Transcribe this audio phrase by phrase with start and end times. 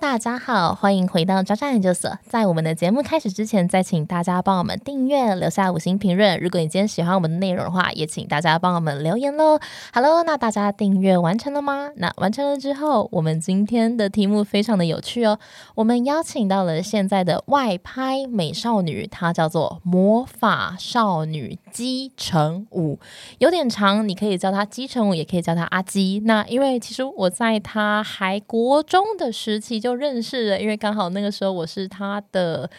[0.00, 2.10] 大家好，欢迎回到渣渣研究所。
[2.26, 6.36] 在我们的节目开始之前，再请大家帮我们订阅，留下五星评论。
[6.40, 9.60] 如果你今天喜欢我们的内容的话，也请大家帮我们留言喽。
[9.92, 11.92] Hello，那大家订阅完成了吗？
[11.96, 15.38] 那完成了之后，我们今天的题目非常的有趣哦。
[15.76, 22.98] 我们邀请到了现在的外拍美少女，她叫做魔法少女姬成武，
[23.38, 26.20] 有点长，你可以叫她姬成武，也可以叫她阿姬。
[26.24, 32.70] 那因为其实我在她还国中的时期就认识了，因为刚好那个时候我是他的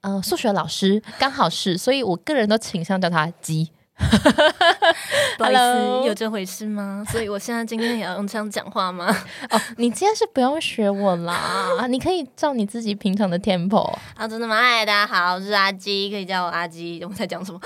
[0.00, 3.70] 呃数学老师，刚好是，所以我个人都倾向叫他鸡。
[5.38, 7.04] 不好意思，有这回事吗？
[7.10, 9.06] 所以我现在今天也要用这样讲话吗？
[9.50, 14.60] 哦，你今天是不用学我啦， 你可以照你自己平常的 tempo 啊，真的吗？
[14.60, 17.02] 嗨，大家好，我是阿基，可以叫我阿基。
[17.04, 17.60] 我在讲什么？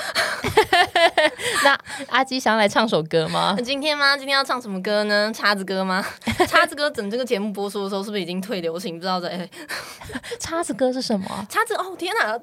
[1.65, 3.57] 那阿基想要来唱首歌吗？
[3.65, 4.17] 今天吗？
[4.17, 5.33] 今天要唱什么歌呢？
[5.35, 6.05] 叉子歌吗？
[6.49, 8.95] 叉子歌，整这个节目播出的时候是不是已经退流行？
[8.95, 9.49] 不知道在。
[10.39, 11.47] 叉子歌是什么？
[11.49, 12.39] 叉子哦，天哪！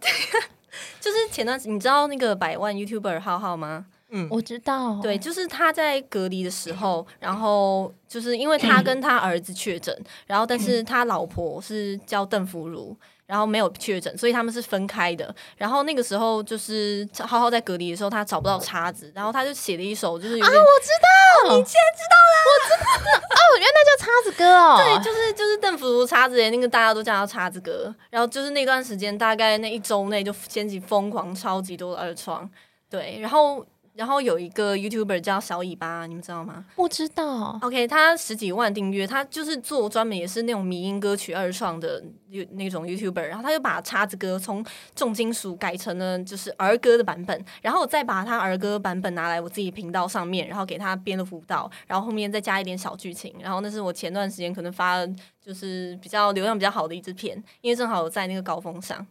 [1.00, 3.86] 就是前段时间，你知道那个百万 YouTuber 浩浩吗？
[4.10, 5.02] 嗯，我知道。
[5.02, 9.94] 对，就是他在隔离的时候，然后就是因为他跟他儿子确诊，
[10.26, 12.96] 然后但是他老婆是叫邓福如，
[13.28, 15.34] 然后没有确诊，所以他们是分开的。
[15.58, 27.94] 然后那个时候就是浩浩在隔离的时候，他找不到叉子，然后他就写了一首，就是啊，我知道，你竟然知道了，我知道哦，原来叫叉子歌哦，对，就是就是邓福如叉子，那个大家都叫他叉子哥。
[28.10, 32.50] 然后就是那段时间，大概那一周内就掀起疯狂超级多的二创，
[32.90, 33.66] 对，然后。
[33.98, 36.64] 然后有一个 YouTuber 叫小尾巴，你们知道吗？
[36.76, 37.58] 不知道。
[37.64, 42.04] OK，他十几万订阅，他就是做专门也是那种迷音歌曲二创的
[42.52, 43.24] 那种 YouTuber。
[43.24, 44.64] 然后他就把叉子歌从
[44.96, 53.34] 重金属改成了就是儿歌的版本，然后我再把他儿歌版本拿来我自己频道上面，然后给他编了辅导，然后后面再加一点小剧情。
[53.42, 55.12] 然后那是我前段时间可能发的
[55.44, 59.04] 就是比较流量比较好的一支片，因为正好在那个高峰上。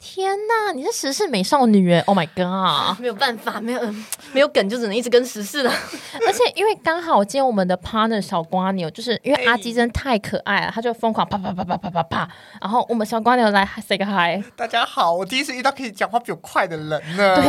[0.00, 3.80] 天呐，你是时事美少女哎！Oh my god，没有办法，没有
[4.32, 5.72] 没有梗，就只能一直跟时事了。
[6.24, 12.28] 而且因为刚好今天我们的 partner 小瓜牛，就是因为阿基真太可爱了，他就疯狂啪啪啪啪啪啪啪。
[12.60, 17.42] 然后我们小瓜牛来 say 个 hi，大家好，我第一次遇到可以讲话比我快的人呢，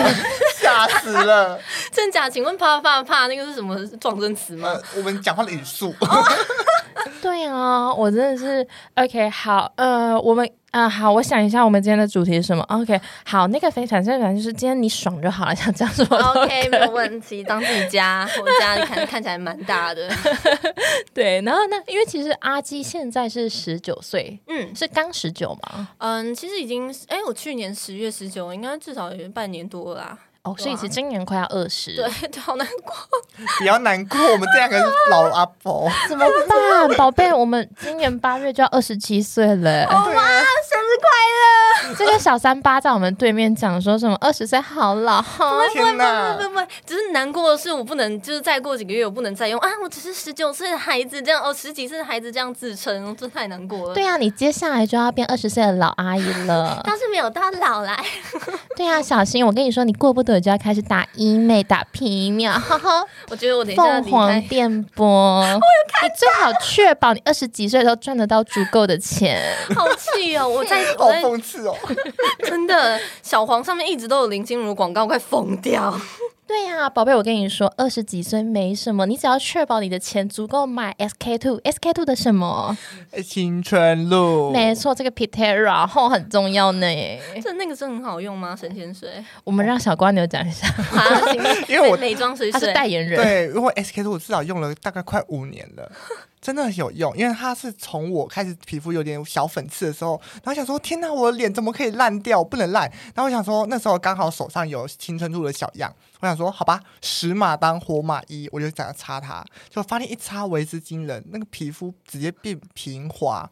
[0.59, 1.59] 吓死了！
[1.94, 2.28] 真假？
[2.28, 4.76] 请问啪啪啪那个是什么撞声词吗？
[4.98, 5.94] 我们讲话的语速。
[7.22, 9.30] 对啊，我真的是 OK。
[9.30, 10.50] 好，呃，我们。
[10.72, 17.44] 啊，好，我想一下，我们今天的主题是什么？OK，好，那个非常正常，就是今天你爽就好了，想讲什么？OK，没有问题。
[17.44, 20.08] 当自己家，我家里看看起来蛮大的。
[21.12, 25.88] 对，然后呢因为其实阿基现在是十九岁，嗯，是刚十九吗？
[25.98, 30.16] 嗯，其实已经，哎，我去年十月十九，应该至少有半年多啦。
[30.44, 32.96] 哦，所以其实今年快要二十， 对，好难过，
[33.60, 34.18] 比较难过。
[34.32, 34.80] 我们这两个
[35.12, 36.98] 老阿婆怎么办？
[36.98, 39.84] 宝贝，我们今年八月就要二十七岁了。
[39.92, 41.96] 哇，生日快乐！
[41.98, 45.22] 这个小三八在我们对面讲说什么二十岁好老？
[45.74, 46.34] 天哪！
[46.38, 49.70] 不不不，只是难过的是我不能，就是再过几个月我不能再用啊！
[49.84, 53.94] 我只是十九岁的孩子这样，哦，十几岁的孩子这样自称，这太难过了。
[53.94, 56.82] 对啊，你接下来就要变二十岁的老阿姨了。
[56.88, 57.98] 倒是没有到老来。
[58.78, 59.46] 对啊，小新！
[59.46, 60.28] 我跟你说，你过不。
[60.38, 62.51] 就要开始打医美、打皮秒，
[63.31, 69.56] 我觉得我等一下凤凰电波，你最好确保你二十几岁都赚得到足够的钱。
[69.73, 70.45] 好气哦！
[70.50, 71.78] 我在 好讽刺哦，
[72.44, 75.97] 真的，小黄上面一直都有林心如广告，快疯掉。
[76.50, 82.76] 对呀，宝贝，我跟你说，二十几岁没什么，你只要确保你的钱足够买 SK two，SK two 的什么？
[83.24, 84.52] 青春露。
[84.52, 86.88] 没错，这个 Pitera 后很重要呢。
[87.44, 88.56] 这那个是很好用吗？
[88.56, 89.24] 神仙水？
[89.44, 90.68] 我们让小瓜牛讲一下。
[91.70, 93.22] 因为我美妆水他是代言人。
[93.22, 95.92] 对，因为 SK two 我至少用了大概快五年了。
[96.42, 102.44] 真的很有用，因为它是从我开始皮肤有点小粉刺的时候，然后想说天哪，我的脸怎么可以烂掉？
[102.44, 102.90] 不能烂。
[103.14, 113.50] 然后我想说那时候刚好手上有青春露的小样，我想说好吧，死马当活马医，我就想要擦它，就发现一擦为之惊人，那个皮肤直接变平滑。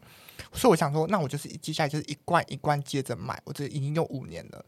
[0.52, 4.64] 所以我想说，那我就是接下来就是一罐一罐接着买，我这已经用五年了。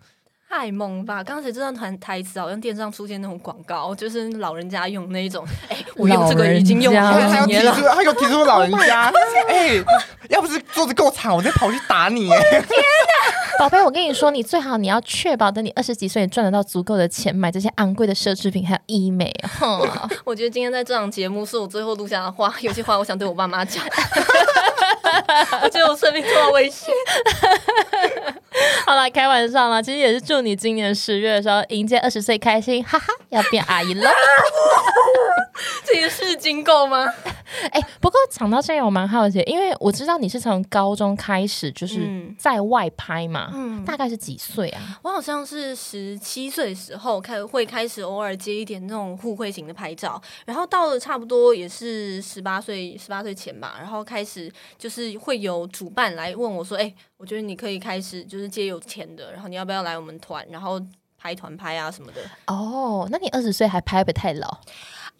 [0.52, 1.22] 太猛吧！
[1.22, 5.46] 刚才这段台台词好像电视上出现那种广告，就是老人家用那一种。
[5.68, 7.72] 哎， 我用这个已经用好几年了。
[7.94, 9.12] 他有提出老人家。
[9.48, 9.80] 哎，
[10.28, 12.26] 要不是桌子够惨，我再跑去打你。
[12.50, 13.60] 天哪！
[13.60, 19.32] 宝贝，我跟你说，你最好你要确保等你二十几岁，赚得到足够的钱买这些昂贵的奢侈品，还有医美。
[20.24, 23.84] 我觉得今天在这档节目是我最后录下的话，有些话我想对我爸妈讲。
[25.62, 26.92] 我觉得我生命受到威胁。
[28.86, 34.10] 好了，开玩笑啦，其实也是祝你今年十月的时候迎接二十岁，开心，哈哈，要变阿姨了。
[35.84, 37.06] 这个是金够吗？
[37.72, 44.98] 哎、不过讲到这个，我蛮好奇，因为我知道你是从高中开始就是嗯在外拍嘛，嗯大概是几岁啊？
[45.02, 60.80] 我好像是十七岁的时候开会开始偶尔接一点那种互惠型的拍照，然后到了差不多也是十八岁十八岁前吧，然后开始就是会有主办来问我说：“哎、我觉得你可以开始就是接有钱的，然后你要不要来我们团，然后
[61.18, 62.22] 拍团拍啊什么的。
[62.46, 64.48] 哦，那你二十岁还拍不太老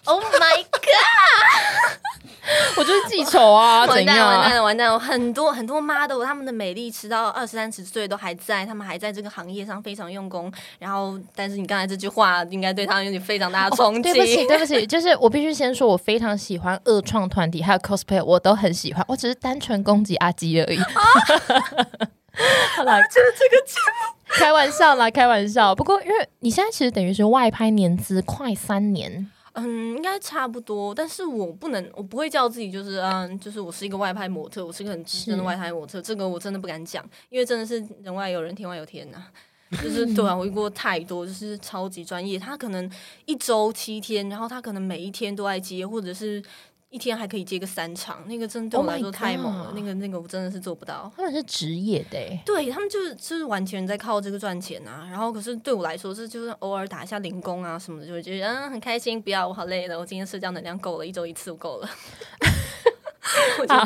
[0.06, 2.00] ？”Oh my god！
[2.76, 4.54] 我就是记仇啊，怎完蛋完蛋？
[4.54, 4.98] 了完蛋了！
[4.98, 10.52] 很多很多 model 他们的美丽吃到二十三十岁都还在，他们还在这个行业上非常用功。
[10.78, 14.12] 然后，但是你刚才这句话应该对他们有点非常大的冲击。
[14.12, 19.04] 对不起，对不起， 就是我必须先说，我非常喜欢二创团体，还有 cosplay，我都很喜欢。
[19.08, 20.78] 我只是单纯攻击阿基而已。
[22.76, 25.74] 好啦，觉得这个节目开玩笑啦，开玩笑。
[25.74, 39.22] 不过，因为你现在其实等于是外拍年资快三年，嗯，应该差不多，但是我不能，我不会叫自己就是嗯，就是我是一个外拍模特，我是一个很资深的外拍模特，这个我真的不敢讲，因为真的是人外有人，天外有天呐、
[39.82, 42.90] 就是对啊，我遇过太多，就是超级专业，他可能
[43.26, 46.42] 一周七天，然后他可能每一天都在接，或者是
[46.90, 51.10] 一天还可以接个三场，那个真的对我 Oh 来说太猛了那个那个我真的是做不到。
[51.16, 52.40] 他们是职业的、欸。
[52.44, 59.22] 对他们就是就是完全在靠这个赚钱啊，然后可是对我来说是就是偶尔打一下零工啊什么的，就会觉得嗯很开心。
[59.22, 61.88] 不要，我好累了，我今天社交能量够了，一周一次我够了。
[63.68, 63.84] 好，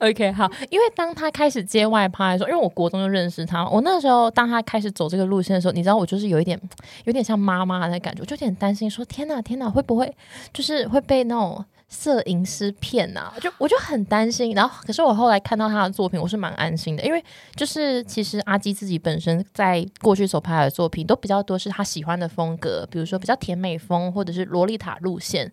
[0.06, 6.60] OK，好，因为当他开始接外拍的时候，因为我国中就认识他，我那时候当他开始走这个路线的时候，你知道我就是有一点，
[7.04, 10.14] 有点像妈妈的感觉，我就有点担心说，天哪，天哪，会不会
[10.52, 11.64] 就是会被那种
[11.94, 14.52] 摄影师骗呐、就我就很担心。
[14.52, 17.24] 然后，可是我后来看到他的作品，我是蛮安心的，因为
[17.54, 25.52] 就是其实阿基自己本身在过去所拍的作品都比较多是他喜欢的风格，比如说比较甜美风或者是洛丽塔路线。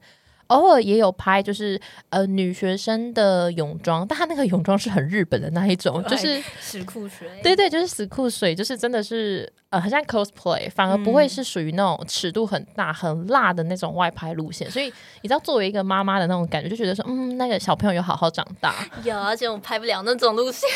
[0.51, 14.69] 偶尔也有拍，就是呃女学生的泳装，但她那个泳装是很日本的那一种， 就是死裤水，对对，就是死酷水，就是真的是呃很像 cosplay，反而不会是属于那种尺度很大、很辣的那种外拍路线。
[14.69, 14.86] 所以
[15.21, 18.75] 你知道，作为一个妈妈的那种感觉，就觉得说，嗯，那个小朋友有好好长大。
[19.04, 20.69] 有，而且我拍不了那种路线，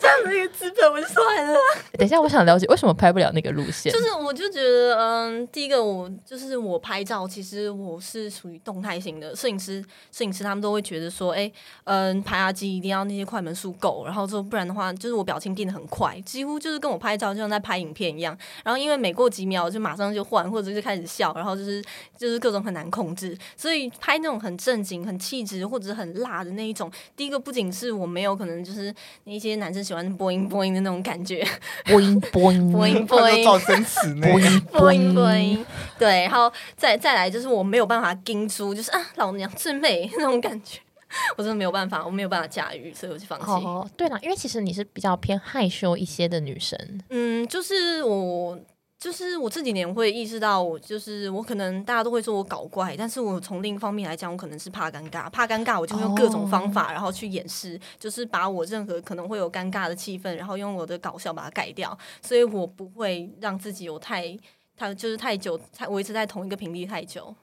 [0.00, 1.54] 这样子一个资本我就算了。
[1.92, 3.92] 等一下，我想了解为什么拍不了那个路线。
[3.92, 11.50] 就是我就觉得，嗯，第一个我就是我拍照，其实我是属于动态型的摄影师，摄影师他们都会觉得说，哎、
[11.84, 18.36] 嗯，拍阿基一定要那些快门数够，然后之后不然的话，就是我表情变得很快，几乎就是跟我拍照就像在拍影片一样。
[18.64, 21.82] 然后因为每过几秒就马上就换，或者就开始笑，然后就是
[22.16, 28.94] 就是各种很难控制，所以拍那种很正经、很气质或者很辣的那一种，第一个不仅是我没有可能就是
[29.24, 31.46] 那些男生喜欢播音播音的那种感觉，
[31.84, 34.26] 播音播音播音播音造生词呢。
[34.30, 35.66] 播音播音播音，
[35.98, 40.78] 对，然后再再来就是我没有办法盯住，就是啊老娘最美 那种感觉，
[41.36, 43.46] 我真的没有办法，我没有办法驾驭，所以我就放弃。
[43.46, 46.78] 哦，对了，因为其实你是比较偏害羞一些的女生。
[47.10, 48.58] 嗯，就是我。
[49.00, 64.36] 就是我这几年会意识到，我就是我可能大家都会说我搞怪，但是我从另一方面来讲，我可能是怕尴尬，怕尴尬，我就会用各种方法，然后去掩饰，就是把我任何可能会有尴尬的气氛，然后用我的搞笑把它盖掉，所以我不会让自己有太，
[64.76, 67.34] 太就是太久，太维持在同一个频率太久。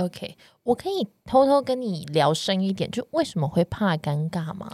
[0.00, 4.70] OK，我可以偷偷跟你聊深一点，就为什么会怕尴尬吗？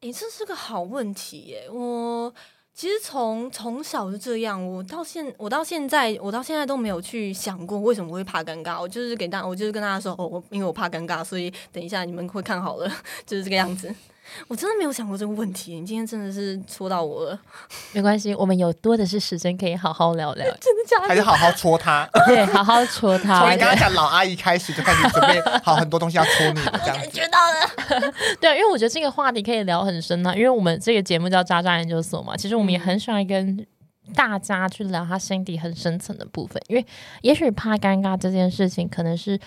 [0.00, 1.68] 诶，这是个好问题耶！
[1.70, 2.32] 我
[2.72, 8.80] 其实从从小就这样，我到现我到现在我到现在都没有去想过为什么会怕尴尬。
[8.80, 12.88] 我就是给大我就是跟大家说，哦，我因为我怕尴尬，所以等一下你们会看好了，
[13.26, 13.92] 就是这个样子。
[14.46, 17.38] 我真的没有想过这个问题，你今天真的是戳到我了，
[17.92, 21.08] 没关系，我们有多的是时间可以好好聊聊，真的假的？
[21.08, 23.58] 还是好好戳他， 对，好好戳从他你。
[23.58, 27.02] 刚刚讲老阿姨开始就开始准备好很多东西要戳你的这样子。
[27.02, 27.38] 感觉到
[28.00, 33.66] 了， 对，因为我觉得这个话题可以聊很深啊，因为我们这个节目叫渣渣研究所嘛，其实我们也很喜欢跟
[34.14, 36.86] 大家去聊他心底很深层的部分，因为
[37.22, 39.38] 也许怕尴尬这件事情，可能是。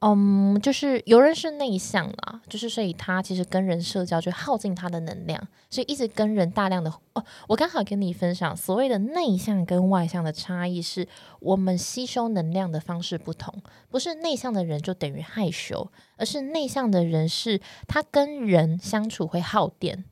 [0.00, 7.24] 嗯，就是有人是内向啦，就是所以他其实跟人社交就耗尽他的能量，所以一直跟人大量的哦。
[7.48, 11.08] 我刚好跟你分享，所谓的内向跟外向的差异是
[11.40, 20.04] 我们吸收能量的方式不同，不是内向的人就等于害羞，而是内向的人是他跟人相处会耗电，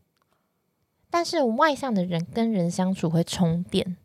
[1.10, 3.98] 但是外向的人跟人相处会充电。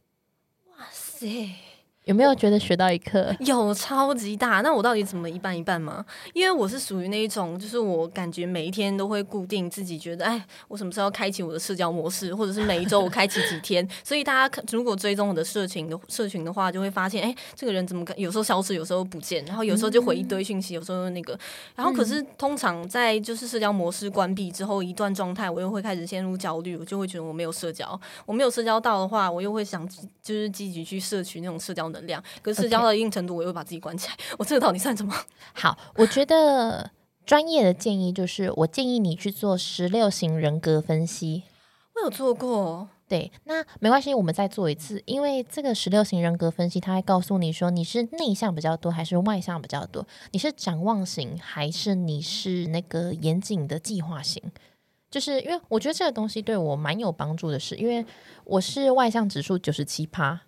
[0.77, 1.68] 哇塞！
[2.09, 3.31] 有没有觉得学到一课？
[3.45, 6.03] 有超级大，那我到底怎么一半一半吗？
[6.33, 13.87] 因为我是属于那一种，就是我感觉每一天都会固定自己觉得，哎，我什么时候开启我的社交模式，或者是每一周我开启几天。
[14.03, 21.37] 所以大家看，如果追踪我的社群的社群的话，就会发现，哎，这个人怎么有时候消失，有时候不见，然后有时候就回一堆讯息，有时候那个，
[21.75, 29.87] 然后可是通常在就是社交模式关闭之后一段状态，我又会开始陷入焦虑，我就会觉得我没有社交，我没有社交到的话，我又会想
[30.23, 32.23] 就是积极去摄取那种社交能量。
[32.41, 34.13] 可是社交到一定程度，我又把自己关起来。
[34.37, 35.13] 我这个到底算什么？
[35.53, 36.91] 好，我觉得
[37.25, 41.43] 专业的建议就是，我建议你去做十六型人格分析。
[41.95, 45.03] 我有做过，对，那没关系，我们再做一次。
[45.05, 54.41] 因为这个十六型人格分析，它会告诉你说你是内向比较多还是外向比较多，你是展望型还是你是那个严谨的计划型。
[55.11, 58.05] 就是因为我觉得这个东西对我蛮有帮助的，是因为
[58.45, 60.39] 我是外向指数九十七趴。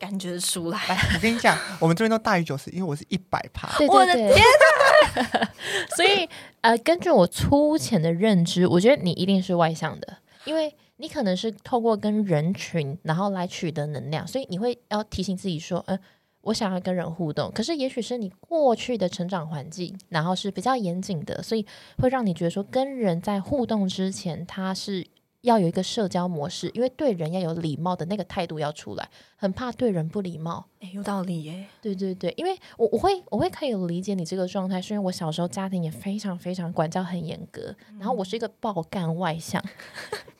[0.00, 0.78] 感觉出来，
[1.14, 3.68] 我跟你讲，我们这边都大于九十，因为我是一百趴。
[3.86, 5.52] 我的天哪！
[5.94, 6.26] 所以
[6.62, 10.16] 呃，根据我粗浅的认知，我觉得你一定是外向的，
[10.46, 16.00] 因为你可能是透过跟人群，然后来取得能量，所以你会要提醒自己说，嗯，
[16.40, 17.52] 我想要跟人互动。
[17.52, 21.66] 可是也许是你过去的成长环境，然后是比较严谨的，所以
[21.98, 25.06] 会让你觉得说，跟人在互动之前，他是。
[25.42, 30.66] 要有一个社交模式，因为对人要有礼貌的那个态度要出来，很怕对人不礼貌。
[30.80, 31.66] 哎，有道理耶。
[31.80, 39.62] 对对对，因为我我会我会可以理解你这个状态，是因为我小时候家庭也非常非常管教很严格，然后我是一个爆干外向。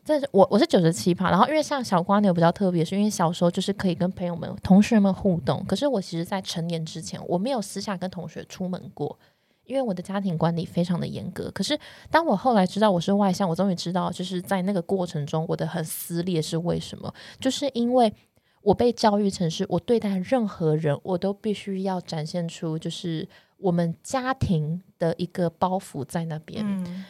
[0.02, 9.16] 这是我我是九十七趴，然后因为像小瓜牛比较特别，是因为小时候就是可以跟朋友们、同学们互动，可是我其实在成年之前，我没有私下跟同学出门过。
[9.70, 11.78] 因为我的家庭管理非常的严格，可是
[12.10, 17.14] 当我后来知道我是外向，我终于知道，就是在那个过程中，我的很撕裂是为什么？
[17.38, 18.12] 就是因为
[18.62, 23.28] 我被教育成是，我对待任何人，我都必须要展现出，就是
[23.60, 26.64] 我们家庭的一个包袱在那边。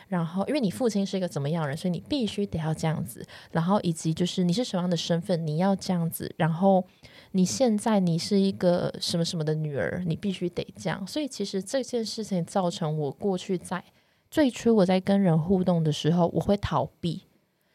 [0.09, 3.25] 然后，因为你父亲是一个怎么样人，所以你必须得要这样子。
[3.53, 6.35] 然后，以及就是你是什么样的身份，你要这样子。
[6.37, 6.85] 然后。
[7.33, 11.07] 你现在你是一个什么什么的女儿，你必须得这样。
[11.07, 13.85] 所以其实这件事情造成我过去在
[14.29, 17.23] 最初我在跟人互动的时候，我会逃避。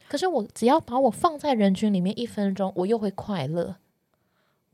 [0.09, 3.77] 可是我只要把我放在人群里面一分钟，我又会快乐。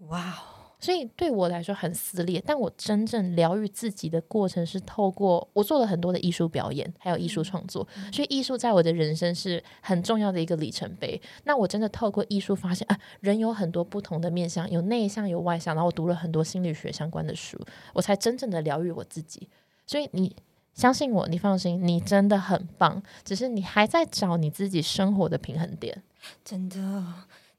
[0.07, 0.39] 哇！
[0.81, 7.87] 所以对我来说很撕裂，但我真正疗愈自己的过程是透过我做了很多的艺术表演，还有艺术创作。
[8.11, 11.21] 所以艺术在我的人生是很重要的一个里程碑。
[11.43, 15.75] 那我真的透过艺术发现啊，人有很多不同的面相，有内向，有外向。
[15.75, 17.57] 然后我读了很多心理学相关的书，
[17.93, 19.47] 我才真正的疗愈我自己。
[19.85, 20.35] 所以你
[20.73, 23.03] 相信我，你放心，你真的很棒。
[23.23, 26.01] 只是你还在找你自己生活的平衡点，
[26.43, 26.77] 真的。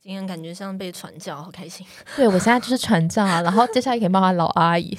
[0.04, 1.86] 今天感觉像被传教，好开心。
[2.16, 4.98] 对我现在就是传教啊，然后接下来可以骂他老阿姨。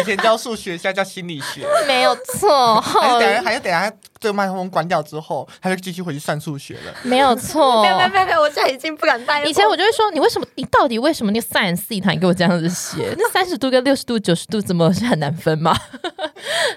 [0.00, 2.80] 以前教数学，现在教心理学， 没有错。
[2.80, 6.92] 还有等下，还要等下，这个麦克风关掉之后，他就继续回去算数学了。
[7.04, 7.80] 没有错。
[7.84, 9.46] 没有没有没有，我现在已经不敢带了。
[9.46, 10.46] 以前我就会说，你为什么？
[10.56, 11.30] 你到底为什么？
[11.30, 13.14] 那个 sin、c 他给我这样子写？
[13.16, 15.76] 那三十度跟六十度、九十度，怎么是很难分吗？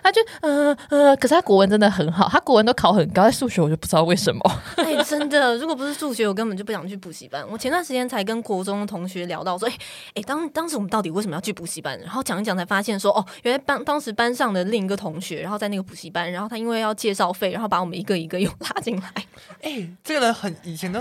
[0.04, 4.42] 他就嗯嗯，可是他国文真的很好，他国文都考很高，在数学我就不知道为什么。
[4.78, 7.46] 哎，真的，如果不是数学，我根本就不想去补习班。
[7.50, 9.78] 我前段时间才跟国中的同学聊到说，哎
[10.16, 12.00] 哎，当当时我们到底为什么要去补习班？
[12.00, 19.14] 然后讲一讲才发现说，哦，原来班当时班上的另一个同学，然后在那个补习班，然后他因为要介绍费，然后把我们一个一个又拉进来。
[19.62, 21.00] 哎，这个人很以前都，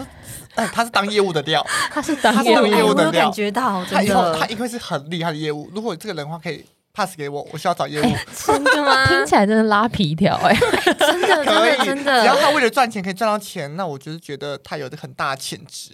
[0.55, 5.71] 哎，他是当业务的料， 他是当业务的料，感觉到他以后他因为是很厉害的业务。
[5.75, 6.65] 如果这个人的话可以。
[6.99, 8.05] Pass 给我，我需要找业务。
[8.35, 9.07] 真的吗？
[9.07, 10.53] 听起来真的拉皮条哎，
[10.99, 12.21] 真的，真的，真的。
[12.23, 15.93] 只要他为了赚钱可以赚到钱，那我就是觉得他有的很大的潜质。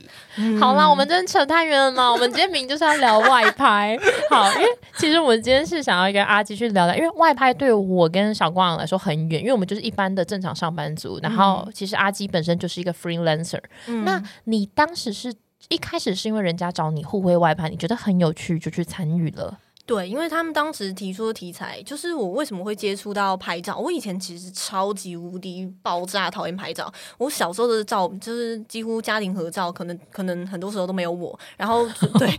[0.59, 2.11] 好啦，我们真的扯太远了嘛。
[2.11, 3.99] 我们今天明就是要聊外拍。
[4.31, 11.21] 好，因为其实我们今天是想要跟阿基去聊聊，因为外拍对我跟小光来说很远，因为我们就是一般的正常上班族。
[11.23, 13.61] 然后其实阿基本身就是一个 freelancer。
[14.05, 15.35] 那你当时是
[15.69, 19.59] 一开始是因为人家找你互惠外拍，你觉得很有趣就去参与了。
[19.87, 23.77] 对，因为他们当时提出的题材就是我为什么会接触到拍照。
[23.77, 26.91] 我以前其实超级无敌爆炸讨厌拍照。
[27.19, 31.39] 我小时候的照就是几乎家庭合照，可能可能很多时候都没有我。
[31.59, 31.87] 然后
[32.19, 32.35] 对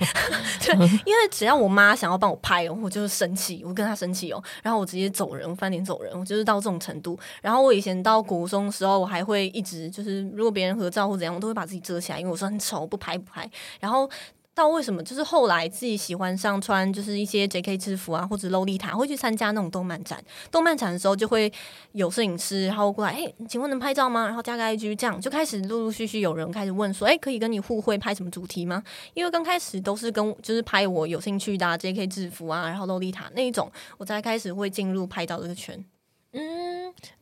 [0.66, 0.74] 对，
[1.06, 4.44] 因为只要我妈想要帮我拍，我就是生气，我跟她生气哦。
[4.64, 7.16] 然后我直接走人，我翻脸走人，我就是到这种程度。
[7.44, 13.48] 然后我以前到国中的时候，我还会一直就是如果别人合照或怎样，我都会把自己遮起来，因为我说很丑，不拍不拍。
[13.80, 14.10] 然后。
[14.56, 17.78] 到为什么就是后来自己喜欢上穿就是一些 J.K.
[17.78, 20.24] 制服啊，或者洛丽塔，会去参加那种动漫展。
[20.50, 21.52] 动漫展的时候就会
[21.92, 24.26] 有摄影师，然后过来，哎，请问能拍照吗？
[24.26, 28.82] 然后加个 I.G，这样就开始陆陆续续有人开始问说，哎，可以跟你互惠拍什么主题吗？
[29.14, 32.08] 因为刚开始都是跟就是拍我有兴趣的 J.K.
[32.08, 35.84] 制服啊，然后洛丽塔那一种，我才开始会进入拍照这个圈。
[36.32, 36.65] 嗯，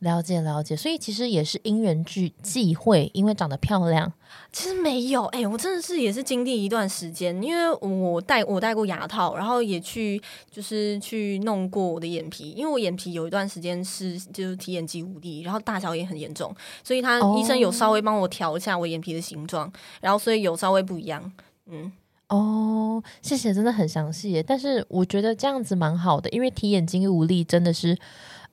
[0.00, 4.12] 了解了解，所以其实也是因缘聚际会，因为长得漂亮。
[4.52, 21.32] 其实没有，哎，我真的是也是经历一段时间，因为我戴我戴过牙套，然后也去就是去弄过我的眼皮，因为我眼皮有一段时间是就是提眼肌无力，然后大小也很严重，所以他医生有稍微帮我调一下我眼皮的形状，然后所以有稍微不一样。
[21.66, 21.92] 嗯，
[22.28, 27.96] 哦，谢谢，真的很详细，但是我觉得这样子蛮好的，因为提眼睛无力真的是。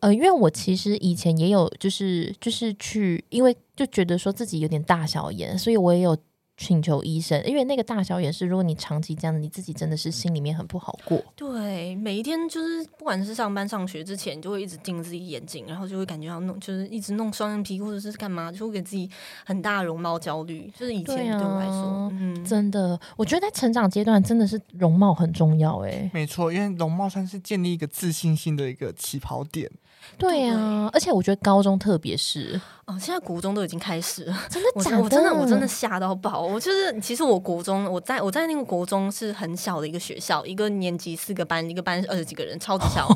[0.02, 6.18] 呃，因为我其实以前也有，就是就是去，因为就觉得说自己有点大小眼，所以我也有
[6.58, 7.40] 请求医生。
[7.46, 11.24] 因为那个大小眼是，如果你长期这样，你自己真的是心里面很不好过。
[11.36, 19.08] 对，每一天就是不管是上班上学之前，就会一直盯自己眼睛，然后就会感觉要弄，就是一直弄双眼皮或者是干嘛，就会给自己
[19.46, 20.72] 很大容貌焦虑。
[20.76, 25.78] 就是以前对我来说，嗯，真的，我觉得在成长阶段真的是容貌很重要。
[25.86, 29.70] 哎，没错，因为容貌算是建立一个自信心的一个起跑点。
[30.18, 35.02] 对呀，而且我觉得高中特别是哦，现在国中都已经开始了，真的 假的？
[35.02, 36.42] 我真的我真的吓到爆！
[36.42, 43.08] 我就是其实我国中我在我在那个国中是很小的一个学校，一个年级四个班，一个班二十几个人，超级小，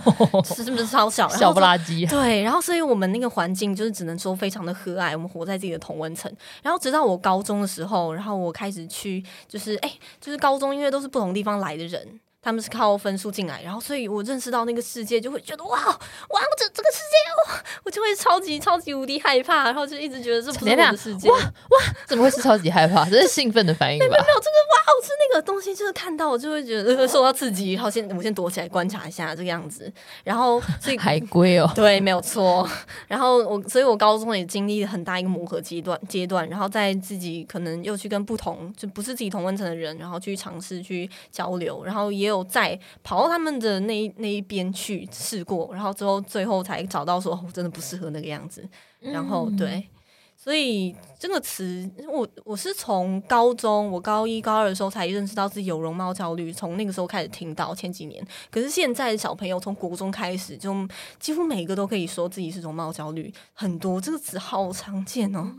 [0.43, 1.27] 是不是超小？
[1.35, 2.05] 小不拉几。
[2.05, 6.31] 对，然后所以我们那个环境就是只能说非常的和蔼，我们活在自己的同温层。
[6.61, 12.19] 然后直到我高中的时候，然后我开始去就是哎，就是高中因为都是不同地方来的人。
[12.45, 21.27] 他们是靠分数进来，然后所以我认识到那个世界，就会觉得哇哇，这这个世界哦，我就会超级超级无敌害怕，然后就一直觉得这不是我的世界。
[21.31, 23.03] 哇哇，怎么会是超级害怕？
[23.09, 24.05] 这是兴奋的反应吧？
[24.05, 29.91] 没有没有，这个哇，是那个东西，就是看到我就会觉得受到刺激，然后先我先躲起来观察一下这个样子，
[30.23, 32.67] 然后所以 海龟哦，对，没有错。
[33.07, 43.15] 然后我，所以我高中也经历了很大一个磨合阶段阶段，然后在自己可能又去跟不同就不是自己同温层的人，然后去尝试去交流，然后也有在跑。
[43.15, 48.67] 跑到他们的那那一边去试过，然后之后最后才找到说我真的不适合那个样子。
[48.99, 49.87] 然后对，
[50.35, 58.21] 所以这个词我我是从高中我高一高二的时候才认识到自己有容貌焦虑，从那个时候开始听到前几年。
[58.51, 60.75] 可是现在的小朋友从国中开始，就
[61.17, 65.49] 几乎每个都可以说自己是容貌焦虑，很多这个词好常见哦。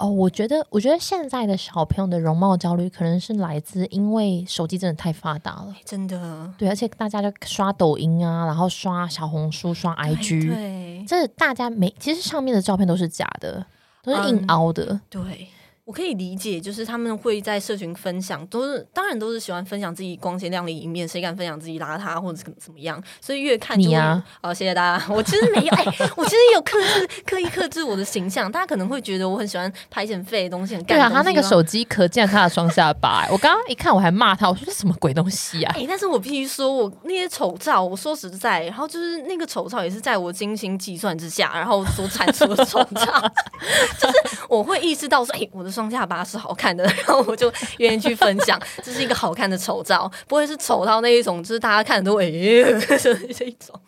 [0.00, 6.50] 哦，我觉得，我觉得现在的小朋友的容貌焦虑，可能是来自因为手机真的太发达了，真的。
[6.56, 13.64] 对，而且大家就刷抖音啊，然后刷小红书、刷 IG，对，这大家没，其实上面的照片都是假的，
[14.02, 15.48] 都是硬凹的，对。
[15.90, 23.02] 我可以理解，就是他们会在社群分享，都是当然都是喜欢分享自己光鲜亮丽一面，谁敢分享自己邋遢或者怎么怎么样？
[23.20, 25.04] 所以越看你啊，哦，谢谢大家。
[25.12, 25.84] 我其实没有，哎，
[26.16, 28.48] 我其实有克制，刻意克制我的形象。
[28.52, 31.10] 大家可能会觉得我很喜欢拍一些废的东西，很对啊。
[31.10, 35.74] 他那个手机壳竟然他的双下巴，我刚刚一看我还骂他，我说这什么鬼东西啊？
[35.76, 43.32] 哎，但是我必须说，我那些丑照，我说实在，然后就是那个丑照也是在我精心计算之下，然后所产出的丑照，
[43.98, 44.14] 就是
[44.48, 46.54] 我会意识到说，哎，我的双下巴是好。
[46.60, 52.62] 看的， 然后我就愿意去分享， 这是一个好看的丑照，不会是丑到那一种，就是大家看都诶
[53.34, 53.80] 这一种。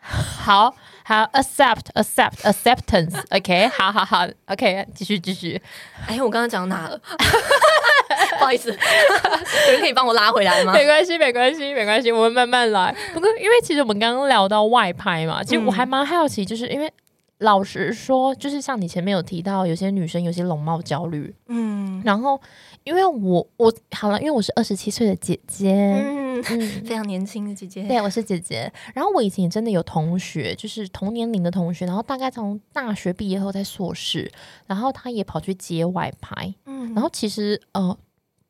[0.00, 5.60] 好 好，accept，accept acceptance，OK，好好好，OK，继续继续。
[6.06, 7.00] 哎，我刚刚讲到哪了？
[8.38, 10.72] 不好意思，有人可以帮我拉回来吗？
[10.72, 12.94] 没关系，没关系，没关系，我们慢慢来。
[13.12, 16.92] 不过，因为其实我们刚刚聊到外拍嘛，其实我还蛮好奇，就是因为。
[17.40, 22.40] 老实说，就是像你前面有提到，有些女生有些容貌焦虑，嗯，然后
[22.84, 28.70] 因为我我好了，因为我是二十七岁的姐姐，嗯嗯，非常年轻的姐姐，对，我是姐姐。
[28.94, 34.30] 然后我以前真的有同学，就是同年龄的同学，然后大概从大学毕业后在硕士，
[34.66, 37.96] 然后他也跑去接外拍，嗯，然后其实呃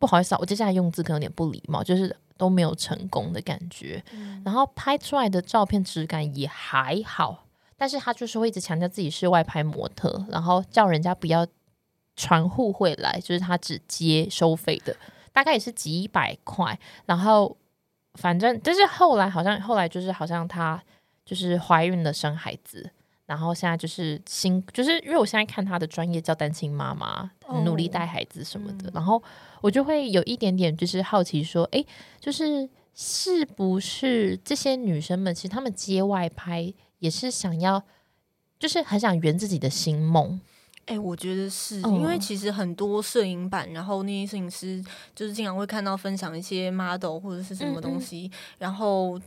[0.00, 4.03] 不好意思啊，我接下来用字可能有点不礼貌，就是都没有成功的感觉，
[4.44, 7.44] 然后拍出来的照片质感也还好。
[7.81, 11.47] 但是他就是会一直强调自己是外拍模特，然后叫人家不要
[12.14, 14.95] 传互惠来，就是他只接收费的，
[15.33, 16.79] 大概也是几百块。
[17.07, 17.57] 然后
[18.16, 20.79] 反正，但是后来好像后来就是好像他
[21.25, 22.90] 就是怀孕了，生孩子，
[23.25, 27.31] 然后现在就是新，就是因为我现在看他的专业叫单亲妈妈，
[27.64, 29.23] 努力带孩子什么的，然后
[29.62, 31.83] 我就会有一点点就是好奇说，哎，
[32.21, 36.75] 就是是不是这些女生们其实她们接外拍？
[37.01, 37.83] 也是想要，
[38.59, 40.41] 就是很想圆自己的心梦。
[40.87, 44.83] 哎、我觉得是、嗯因为其实很多摄影版，然后那些摄影师
[45.15, 49.21] 就是经常会看到分享一些 model 或者是什么嗯东西，然后。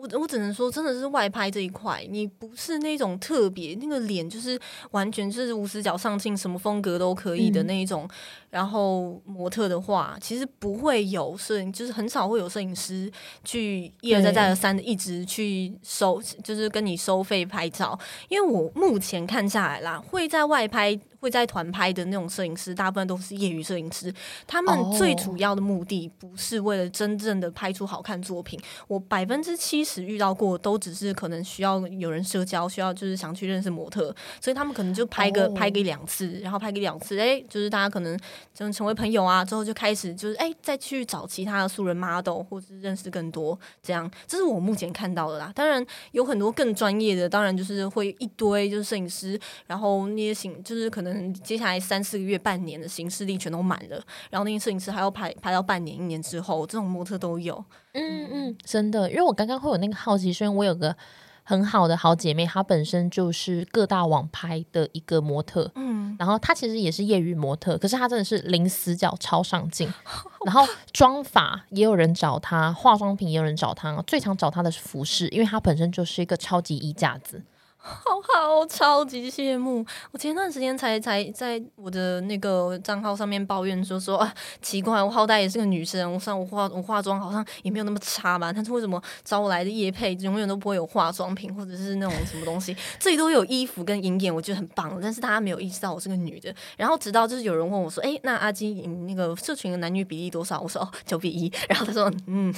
[0.00, 4.56] 我我只能说，真的是外拍这一块，你不是那种特别那个脸，就是
[4.92, 8.08] 完全就是无死角上镜，什么风格都可以的嗯那一种。
[8.50, 13.10] 然后模特的话，其实不会有摄影，就是很少会有摄影师
[13.44, 17.98] 去一而再再而三的一直去收，就是跟你收费拍照。
[18.28, 24.12] 因为我目前看下来啦，会在外拍、会在团拍的那种摄影师，大部分都是业余摄影师。
[24.46, 28.58] 他们哦最主要的目的不是为了真正的拍出好看作品。
[28.86, 38.18] 我百分之七十遇到过，都只是可能需要有人社交，需要就是想去认识模特，所以他们可能就拍个、哦拍个一两次，然后拍个一两次，哎，就是大家可能
[38.54, 45.52] 就成为朋友啊，之后就开始就是哎再去找其他的素人 model 或者是认识更多，这样这是我目前看到的啦。
[45.54, 57.64] 当然有很多更专业的，当然就是会一堆就是摄影师，然后那些形就是可能接下来三四个月、半年的形式力全都满了，然后那些摄影师还要拍拍到半年、一年之后，这种模特都有。
[57.92, 60.94] 嗯嗯，真的，因为我刚刚会有那个好奇，虽然我有个
[61.48, 69.90] 很好的好姐妹，她本身就是各大网拍的一个模特，嗯，然后她其实也是业余模特，可是她真的是零死角超上镜，
[70.44, 77.42] 然后妆法也有人找她，化妆品也有人找她，最常找她的是服饰，因为她本身就是一个超级衣架子。
[77.88, 79.84] 好好，超级羡慕。
[80.12, 96.54] 我前段时间才才在我的那个账号上面抱怨说说啊，奇怪，我好歹也是个女生，我上我化我化妆好像也没有那么差吧，但是为什么找我来的叶配永远都不会有化妆品或者是那种什么东西， 这里都有衣服跟银眼，我觉得很棒，但是大家没有意识到我是个女的。
[96.76, 100.60] 然后直到就是有人问我说，哎、那阿金你那个社群的男女比例多少？
[100.60, 102.52] 我说哦九比一， 然后他说嗯，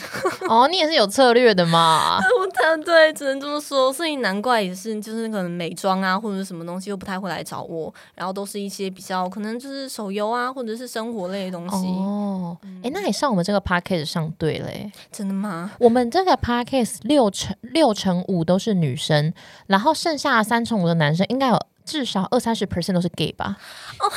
[0.48, 2.18] 哦，你也是有策略的嘛？
[2.38, 11.86] 我对对，只能这么说，所以难怪也是，就是可能美妆啊或者是什么东西又不太会来找我，然后都是一些比较可能就是手游啊或者是生活类的东西。
[11.88, 14.90] 哦，哎、那你上我们这个 podcast 上对嘞。
[15.10, 15.72] 真的吗？
[15.80, 19.32] 我们这个 podcast 六成六成五都是女生，
[19.66, 23.56] 然后剩下的三成五的男生，应该有至少二三十 percent 都是 gay 吧？
[23.98, 24.08] 哦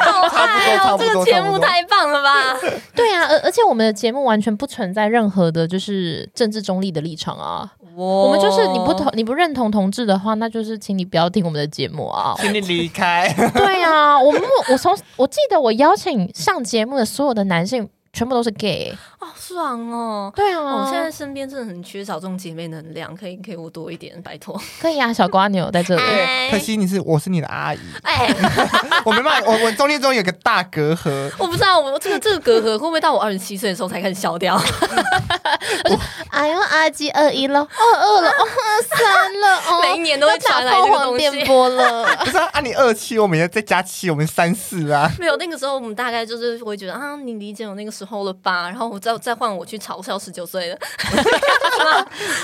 [0.00, 0.96] 好嗨哦！
[0.98, 2.56] 这个节目太棒了吧！
[2.94, 7.70] 对啊，而而且我们的节目完全不存在任何的就是政治中立的立场啊。
[7.96, 12.34] 我我们就是你不同你不认同同志的话，那就是请你不要听我们的节目啊。
[12.38, 13.32] 请你离开。
[13.54, 18.96] 对啊，我们我从我记得我邀请上节目的所有的男性全部都是 gay。
[19.18, 20.32] 好爽哦！
[20.36, 24.58] 对啊，我现在身边真的很缺少这种姐妹能量，可以给我多一点，拜托。
[24.80, 26.02] 可以啊，小瓜牛在这里。
[26.02, 28.28] 哎可惜你是我是你的阿姨，哎，
[29.04, 31.30] 我没办法，我我中间中有个大隔阂。
[31.38, 34.60] 我不知道我这个这个隔阂会不会到我二十七岁的时候才开始消掉？
[36.30, 42.04] 哎呦，阿基二一了，二二了，哦二三了，哦， 每一年都会要打传来这凤凰个东西电波了。
[42.16, 45.10] 不是啊，按你二七，我们要再加七，我们三四啊。
[45.18, 48.68] 没有，那个时候我们大概就是会觉得啊，你理解我那个时候了吧？
[48.68, 50.78] 然后我再再换我去嘲笑十九岁的，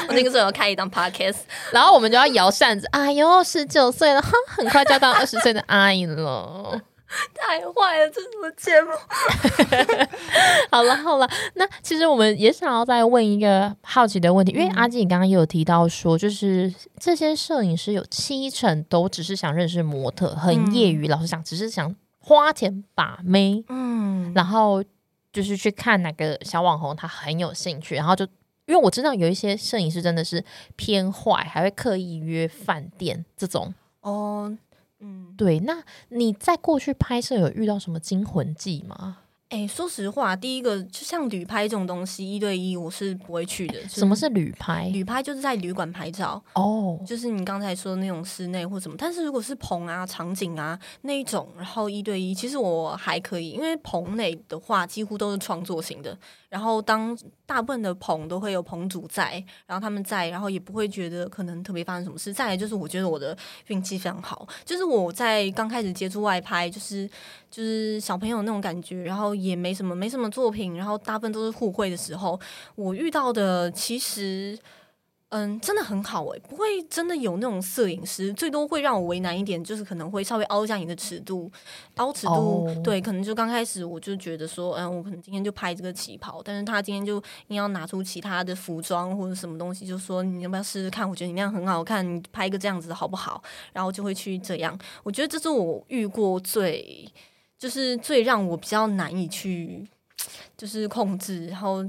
[0.08, 1.38] 我 那个时候要开一档 podcast，
[1.72, 6.80] 然后我们就要摇扇子，哎呦，十九岁了，哈，很快就要到二十岁的阿姨了。
[7.34, 10.06] 太坏了，这是什么节目？
[10.70, 24.80] 好了好了，那其实我们也想要再问一个好奇的问题，因为阿基你刚刚也有提到说，就是这些摄影师有七成都只是想认识模特，很业余，老实讲，只是想花钱把妹，嗯，然后
[25.32, 28.26] 就是去看哪个小网红他很有兴趣，然后就。
[28.66, 30.44] 因为我知道有一些摄影师真的是
[30.76, 33.74] 偏坏，还会刻意约饭店这种。
[34.02, 34.56] 哦，
[35.00, 39.18] 嗯，对，那你在过去拍摄有遇到什么惊魂记吗？
[39.50, 43.82] 哎、说实话，第一个就像旅拍这种东西，一对一我是不会去的。
[43.82, 44.88] 就是什么是旅拍？
[44.92, 45.20] 旅拍？
[45.20, 48.96] 就是在旅馆拍照，哦，就是你刚才说的那种室内或什么。
[48.96, 56.16] 但是如果是棚啊、场景啊那一种，然后一对一，其实我还可以，因为棚内的话几乎都是创作型的。
[56.50, 62.30] 然后当大部分的棚都会有棚主在，然后他们在，然后也不会觉得可能特别发生什么事。
[62.34, 63.34] 再来就是我觉得我的
[63.68, 67.08] 运气非常好，就是我在刚开始接触外拍，就是
[67.50, 72.38] 就是小朋友那种感觉，然后也没什么没什么作品，然后大部分都是互惠的时候，
[72.74, 74.58] 我遇到的其实。
[75.30, 81.48] 嗯，真的很好诶、不会真的有那种摄影师，最多会让我为难一点，就是可能会稍微凹一下你的尺度，
[81.94, 91.08] 凹尺度，哦对，可能就刚开始我就觉得说，嗯，我可能今天就拍这个旗袍，但是他今天就硬要拿出其他的服装或者什么东西，就说你要不要试试看？
[91.08, 93.40] 我觉得你那样很好看，你拍一个这样子好不好？
[93.72, 97.08] 然后就会去这样，我觉得这是我遇过最，
[97.56, 99.86] 就是最让我比较难以去，
[100.56, 101.88] 就是控制，然后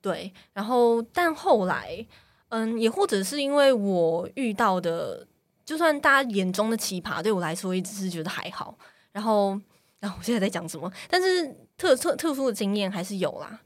[0.00, 2.04] 对，然后但后来。
[2.52, 5.26] 嗯，也或者是因为我遇到的
[5.64, 8.76] 就算大家眼中的奇葩，对我来说也只是觉得还好。
[9.10, 9.58] 然后，
[10.00, 10.92] 然后我现在在讲什么？
[11.08, 13.58] 但是特特特殊的经验还是有啦。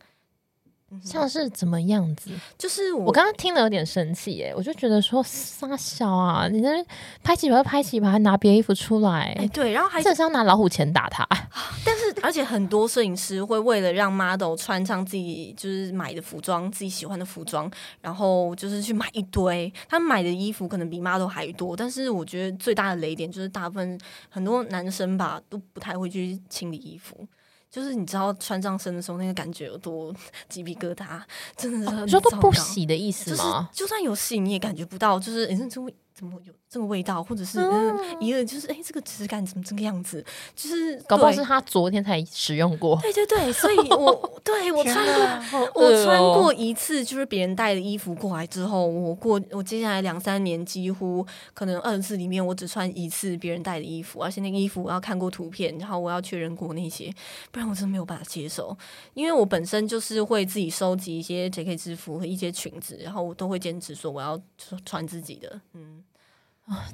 [1.02, 2.30] 像是怎么样子？
[2.56, 6.84] 就是我我刚刚听了有点生气耶，我就觉得说傻小啊，你在那
[7.24, 11.26] 拍旗袍就拍旗袍，还拿别的衣服出来，哎对，然后还这是要拿老虎钳打他。
[11.84, 17.70] 但是而且很多摄影师会为了让 model 穿上自己就是买的服装，自己喜欢的服装，
[18.00, 19.72] 然后就是去买一堆。
[19.88, 27.26] 他们买的衣服可能比 model 还多，但是我觉得最大的雷点就是大部分很多男生吧都不太会去清理衣服。
[27.70, 30.14] 就是你知道穿上身的时候那个感觉有多
[30.48, 31.20] 鸡皮疙瘩，
[31.56, 33.68] 真的是很你说都不洗的意思就是吗？
[33.72, 40.24] 就算有洗你也感觉不到，就是诶，这味怎么有这个味道，或者是嗯一个就是诶，这个质感怎么这个样子，
[40.54, 42.98] 就是搞不好是他昨天才使用过。
[43.02, 45.26] 对对对，所以我 对我穿过。
[45.42, 57.12] 好我穿过一次，就是别人带的衣服过来之后，我过我接下来两三年几乎可能二十次里面，我只穿一次别人带的衣服，而且那个衣服我要看过图片，然后我要确认过那些，
[57.52, 58.74] 不然我真的没有办法接受。
[59.12, 64.40] 因为我本身就是会自己收集一些 JK 制服和一些裙子，然后我都会坚持说我要
[64.86, 66.02] 穿自己的，嗯。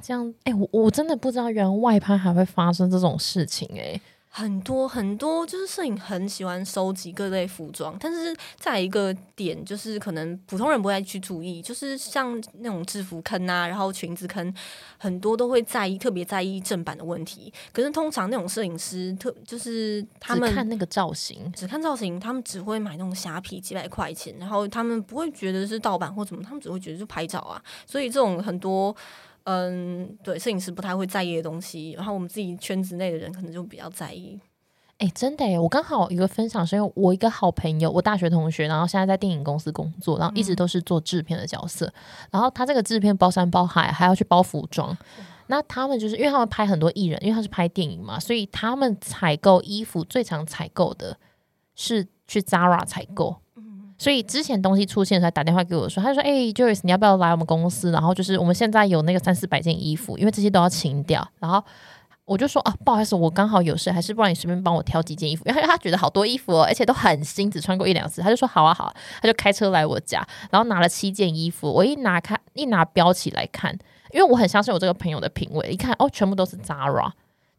[0.03, 14.55] 这样，哎、我我真的不知道原来外拍还会发生这种事情、哎，很多很多，就是摄影很喜欢收集各类服装，但是在一个点，就是可能普通人不会去注意，就是像那种制服坑啊，然后裙子坑，
[14.99, 17.53] 很多都会在意，特别在意正版的问题。
[17.73, 27.63] 可是通常那种摄影师特就是他只们看那个造型，只看造型，他们只会买那种虾皮几百块钱，然后他们不会觉得是盗版或怎么，他们只会觉得是拍照啊。
[27.87, 28.95] 所以这种很多。
[29.45, 34.39] 嗯，对，摄影师不太会在意的东西，然后我们自己圈子内的人可能就比较在意。
[34.99, 41.93] 哎、真的耶，我刚好有一个分享，是因为我一个好朋友，我大学同学，然后现在在电影公司工作，然后一直都是做制片的角色。
[42.31, 44.97] 然后他这个制片包山包海，还要去包服装。
[45.49, 51.19] 那他们就是因为他们拍很多艺人，因为他是拍电影嘛，所以他们采购衣服最常采购的
[51.75, 53.42] 是去 Zara 采购。
[54.03, 57.93] 所以之前东西出现的时候，还打电话给我说，他就说：“哎、j o y c e 你要不要来我们公司？
[57.93, 61.25] 然后就是我们现在有那个三四百件衣服，因为这些都要清掉。
[61.39, 61.63] 然后
[62.25, 65.45] 我就说啊，不好意思，我刚好有事，还是不然你随便帮我挑几件衣服。
[65.47, 68.21] 因为他觉得好多衣服哦，而且都很新，只穿过一两次。
[68.21, 71.73] 他就说好啊好啊，他就开车来我家，然后拿了七件衣服。
[71.73, 73.73] 我一拿看，一拿标起来看，
[74.11, 77.09] 因为我很相信我这个朋友的品味，一看哦，全部都是 Zara。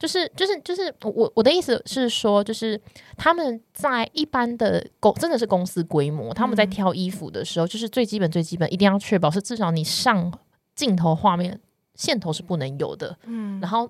[0.04, 2.78] 就是就是就是我我的意思是说，就是
[3.16, 10.30] 他们在一般的公真的是公司规模，他们在挑衣服的时候，就是最基本最基本，一定要确保是至少你上
[10.76, 11.58] 镜头画面
[11.96, 13.62] 线头是不能有的，嗯。
[13.62, 13.90] 然后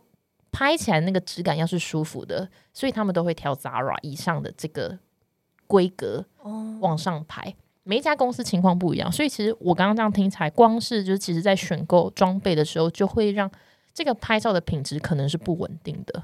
[0.52, 4.99] 拍起来那个质感要是舒服的，所以他们都会挑 Zara 以上的这个
[5.65, 7.56] 规格哦，往上排。
[7.82, 13.49] 每一家公司情况不一样，所以其实我刚刚这样听起来，光是就是其实在选购装备的时候，就会让
[13.93, 16.23] 这个拍照的品质可能是不稳定的。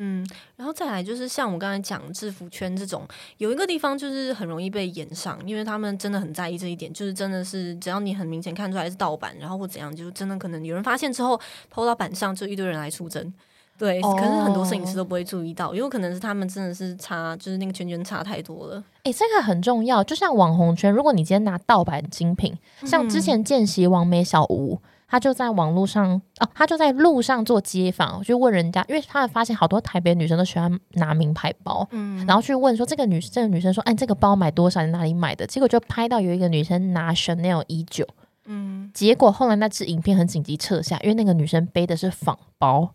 [0.00, 3.02] 嗯，然后再来就是像我刚才讲制服圈这种，
[3.38, 13.34] 有一个地方就是很容易被延上，因为他们真的很在意这一点，就是真的是只要你很明显看出来是盗版，然后或怎样，就真的可能有人发现之后抛到板上，就一堆人来出征。
[13.76, 18.82] 对，哦可是很多摄影师都不会注意到，也有可能是他们真的是差，就是那个圈圈差太多了。
[19.04, 20.02] 诶，这个很重要。
[20.02, 34.84] 就像网红圈，如果你今天拿盗版精品，像之前见习王美小吴，他就在网络上哦，他就在路上做街访，就问人家，因为他发现好多台北女生都喜欢拿名牌包，嗯，然后去问说这个女这个女生说，哎，这个包买多少？
[34.84, 35.46] 你哪里买的？
[35.46, 38.06] 结果就拍到有一个女生拿 Chanel 一九，
[38.44, 42.92] 嗯，结果后来那支影片很紧急撤下，因为那个女生背的是仿包。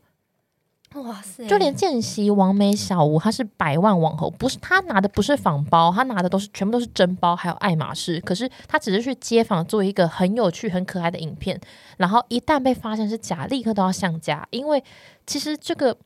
[1.01, 8.19] 哇塞，就连见习王美小吴，他是百万网红，不是他拿的不是仿包，他拿的都是全部都是真包，还有爱马仕。
[8.21, 11.60] 可是他只是去街访做一个很有趣、很可爱的影片，
[11.97, 14.84] 然后一旦被发现是假，立刻都要下架，因为
[15.25, 15.97] 其实这个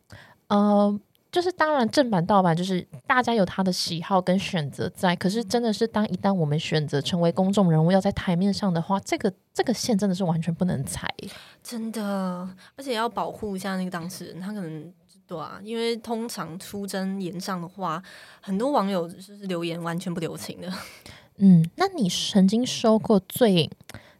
[0.47, 0.99] 呃。
[1.37, 11.07] 就是当然，正版盗版就是大家有他的喜好跟选择在，可是真的是当一旦我们选择成为公众人物，要在台面上的话，这个这个线真的是完全不能踩。
[11.61, 14.91] 真的，而且要保护一下那个当事人，他可能
[15.27, 18.01] 对啊，因为通常出征言上的话，
[18.41, 20.73] 很多网友就是留言完全不留情的。
[21.35, 23.69] 嗯，那你曾经收过最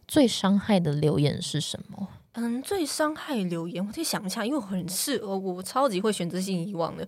[0.06, 2.06] 最伤害的留言是什么？
[2.40, 7.04] 嗯，最伤害留言，我得想一下，因为我很适合，我超级会选择性遗忘的。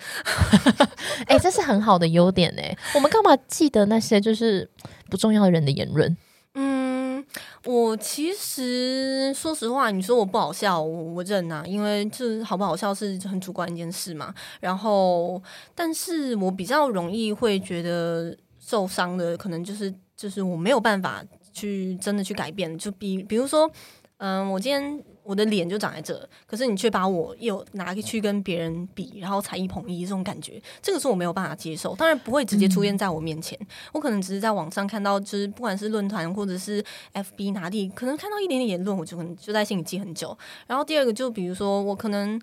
[1.28, 2.76] 哎、这是很好的优点哎。
[2.96, 4.68] 我们干嘛记得那些就是
[5.08, 6.16] 不重要的人的言论？
[6.54, 7.24] 嗯，
[7.64, 14.34] 我其实说实话，你说我不好笑，我我认啊，因为就是好不好笑是很主观一件事嘛。
[14.58, 15.40] 然后，
[15.76, 23.70] 但是我比较容易会觉得受伤的，可能就是就是我没有办法去真的去改变，就比比如说，
[24.16, 25.00] 嗯、我今天。
[25.30, 31.94] 我的脸就长在这，可是你却把我又拿去跟别人比，然后才艺捧一这种感觉，这个是我没有办法接受。
[31.94, 33.56] 当然不会直接出现在我面前，
[33.92, 40.36] 我可能只是在网上看到，就是不管是论坛或者是 FB 哪里，可能看到一点点言论，我就可能就在心里记很久。
[40.66, 42.40] 然后第二个就比如说我可能，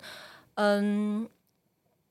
[0.54, 1.28] 嗯。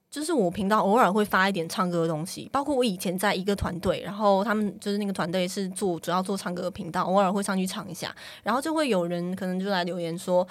[0.10, 10.48] 就是我频道偶尔会发一点唱歌的东西，包括我以前在一个团队，然后他们就是那个团队是做主要做唱歌的频道，偶尔会上去唱一下，然后就会有人可能就来留言说，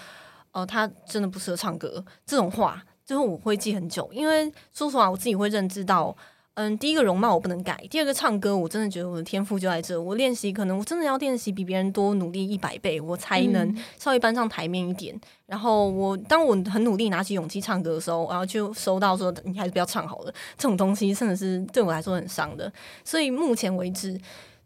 [0.53, 6.17] 哦，他真的不适合唱歌这种话，最后我会记很久，因为说实话，我自己会认知到。
[6.57, 10.01] 嗯，第一个容貌我不能改，第二个唱歌我真的觉得我的天赋就在这。
[10.01, 15.15] 我练习可能我真的要练习比别人多努力一百倍，我才能稍微搬上台面一点。
[15.45, 22.73] 然后我当我很努力拿起勇气唱歌的时候，然后就收到说你还是不要唱好了，这种东西真的是对我来说很伤的。
[23.05, 24.19] 所以目前为止。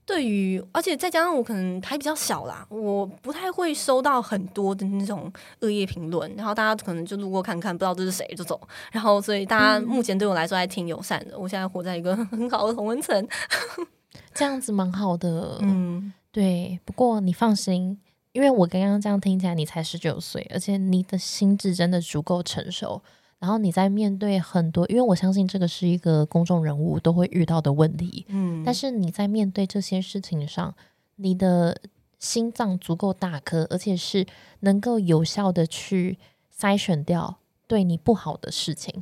[0.07, 8.61] 对于，而且再加上我可能还比较小啦，我不太会收到很多的那种恶意评论，然后大家可能就路过看看，不知道这是谁就走，
[8.91, 11.39] 然后所以大家目前对我来说还挺友善的。
[11.39, 13.29] 我现在活在一个 很好的同温层，
[14.35, 15.59] 这样子蛮好的。
[15.63, 16.81] 嗯，对。
[16.85, 17.97] 不过你放心，
[18.33, 23.01] 因为我刚刚这样听起来，你才十九岁，而且你的心智真的足够成熟。
[23.41, 30.73] 然后你在面对很多，因为我相信这个是一个公众人物都会遇到的问题，嗯，但是你在面对这些事情上，
[31.17, 31.77] 你的
[32.19, 34.25] 心脏足够大颗，而且是
[34.61, 36.19] 能够有效的去
[36.57, 38.95] 筛选掉对你不好的事情，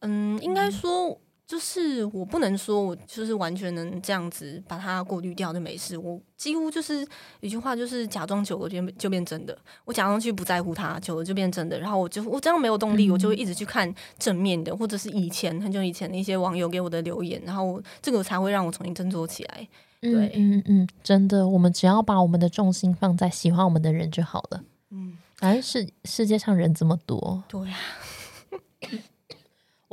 [0.00, 1.18] 嗯，应该说。
[1.46, 7.06] 就是我不能说我就是完全能这样子把它过滤掉就没事，我几乎就是
[7.40, 19.68] 一句话就是假装久了就就变真的，我假装去不在乎它，久了就变真的，然后我就我这样没有动力，我就会一直去看正面的，或者是以前很久以前的一些网友给我的留言，然后这个才会让我重新振作起来。
[20.00, 24.62] 对，嗯嗯，真的，我们只要把我们的重心放在喜欢我们的人就好了。
[24.90, 27.76] 嗯，反正世世界上人这么多，对呀。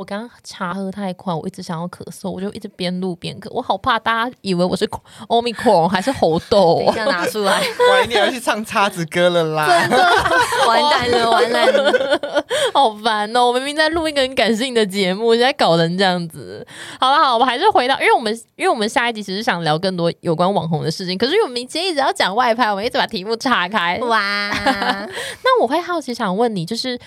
[0.01, 3.47] 我刚刚茶喝太快，我一直想要咳嗽，我就一直边录边咳。
[3.51, 4.89] 我好怕大家以为我是
[5.27, 6.81] 欧米克还是猴痘。
[6.83, 9.67] 等一下拿出来， 我你要去唱叉子歌了啦！
[10.67, 12.19] 完蛋了，完蛋了，
[12.73, 13.45] 好烦哦！
[13.45, 16.65] 我明明在录一个很感性的节目，现在搞成这样子。
[16.99, 23.99] 好了好，我还是回到，因为我们因为我们下一集其实想聊更多有关网红的事情，可是我们今天一直要讲外拍，我们一直把题目岔开。
[24.01, 24.19] 哇，
[25.43, 26.97] 那我会好奇想问你，就是。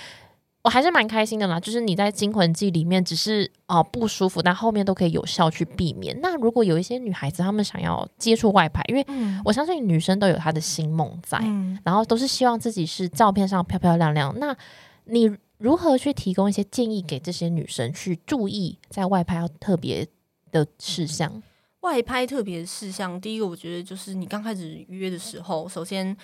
[0.65, 6.19] 我还是蛮开心的啦，就是你在《惊魂记》里面只是啊不舒服，但后面都可以有效去避免。
[6.23, 9.07] 那如果有一些女孩子她们想要接触外拍，因为
[9.45, 11.39] 我相信女生都有她的心梦在，
[11.85, 14.35] 然后都是希望自己是照片上漂漂亮亮。
[14.39, 14.57] 那
[15.05, 20.09] 你如何去提供一些建议给这些女生去注意在外拍要特别
[20.51, 21.43] 的事项？
[21.81, 26.17] 外拍特别事项，第一个我觉得就是你刚开始约的时候，首先。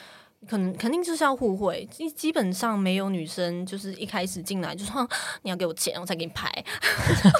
[0.48, 5.08] 可能肯定就是要互惠，基基本上没有女生就是一开始进来就说
[5.42, 6.50] 你要给我钱，我才给你拍。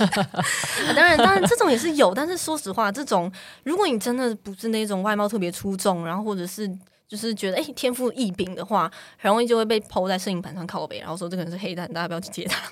[0.95, 3.33] 当然，当然这种也是有，但是说实话，这种
[3.65, 6.71] 如果你真的不是那种外貌特别出众，然后或者是。
[7.11, 12.61] 就是觉得哎，天赋异禀的话，很容易就会被抛在摄影盘上靠背，然后说这个人是黑蛋，大家不要去接他。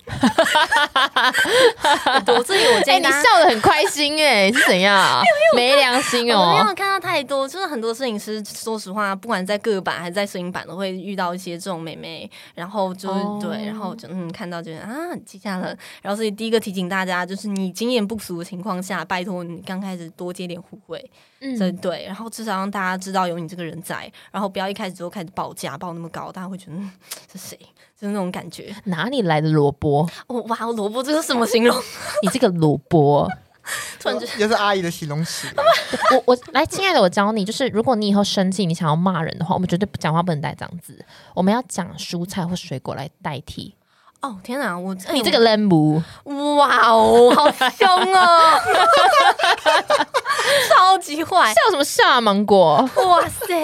[2.32, 5.20] 我自己我建议你笑的很开心哎，是怎样？
[5.56, 6.52] 没良心哦！
[6.52, 14.88] 没有看到太多，就是很多摄影师，说实话，不管在个版还是在摄影版，都会遇到一些这种美眉，然后就是对，然后就嗯看到就啊
[15.26, 15.76] 记下了。
[16.00, 21.04] 然后所以第一个提醒大家，就是你经验不足的情况下，拜托你刚开始多接点互惠。
[21.40, 26.76] 嗯，对，然后至少让大家知道有你这个人在，然后不要一开始就开始报价报那么高，大家会觉得
[27.32, 27.56] 是谁？
[27.96, 28.74] 就是那种感觉。
[28.84, 30.08] 哪里来的萝卜？
[30.26, 31.76] 哦，哇，萝卜这是什么形容？
[32.22, 33.28] 你这个萝卜，
[34.00, 35.48] 突然也是阿姨的形容词。
[36.12, 43.74] 我我来，亲爱的，我教你，就是如果你以后生气，你想要骂人的话，我们绝对不讲话不能带这样子，我们要讲蔬菜或水果来代替。
[44.20, 44.76] 哦天哪！
[44.76, 46.02] 我你这个 lamb，
[46.56, 48.60] 哇哦，好凶哦，
[50.68, 51.54] 超级坏！
[51.54, 52.76] 笑什么笑啊，芒果？
[52.96, 53.54] 哇塞！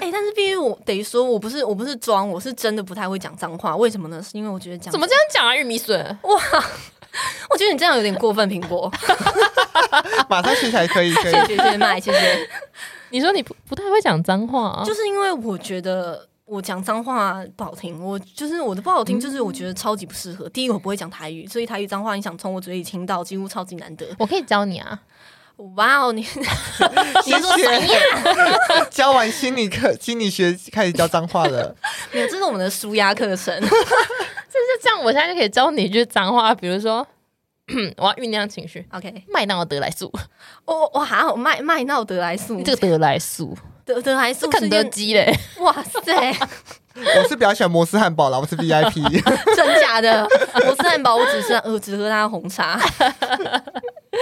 [0.00, 3.74] 哎，但是必须我得说，我不是我不是装，我是真的不太会讲脏话。
[3.76, 4.22] 为什么呢？
[4.22, 5.56] 是因为我觉得讲怎么这样讲啊？
[5.56, 6.40] 玉米笋哇！
[7.50, 8.88] 我觉得你这样有点过分，苹果。
[10.30, 12.48] 马上学起来可以，可以谢谢麦，谢谢。
[13.08, 16.28] 你说你不不太会讲脏话，啊就是因为我觉得。
[16.50, 20.48] 我讲脏话不好听，我就是我的不好听，就是我觉得超级不适合。
[20.48, 24.04] 第一个我不会讲台语，所以台语脏话你想从我嘴里听到，几乎超级难得。
[24.18, 25.00] 我可以教你啊！
[25.76, 28.84] 哇哦，你 你说什么？
[28.90, 31.72] 教完心理课、心理学开始教脏话了。
[32.10, 33.60] 没有，这是我们的舒压课程。
[33.60, 37.06] 就是这样，我现在就可以教你一句脏话，比如说，
[37.96, 38.84] 我要酝酿情绪。
[38.90, 40.12] OK，麦当劳德来素。
[40.64, 43.56] 哦，哇，还好麦麦闹德来素，这个德来素。
[43.94, 45.36] 德德还是肯德基嘞！
[45.58, 46.36] 哇塞，
[46.94, 49.22] 我是比较喜欢摩斯汉堡啦，我是 VIP。
[49.56, 50.26] 真假的？
[50.64, 52.78] 摩斯汉堡，我只是我只喝他的红茶。